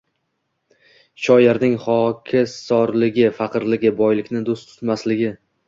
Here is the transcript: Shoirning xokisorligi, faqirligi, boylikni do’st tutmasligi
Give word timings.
Shoirning 1.25 1.75
xokisorligi, 1.83 3.29
faqirligi, 3.43 3.95
boylikni 4.03 4.45
do’st 4.51 4.75
tutmasligi 4.75 5.35